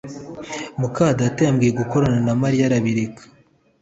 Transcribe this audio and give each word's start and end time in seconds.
muka 0.79 1.05
data 1.19 1.39
yarambiwe 1.41 1.71
gukorana 1.79 2.19
na 2.27 2.33
Mariya 2.41 2.63
arabireka 2.65 3.21